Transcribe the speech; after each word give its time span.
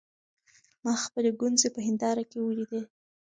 ما 0.83 0.93
خپلې 1.05 1.29
ګونځې 1.39 1.67
په 1.75 1.79
هېنداره 1.87 2.23
کې 2.29 2.37
وليدې. 2.41 2.81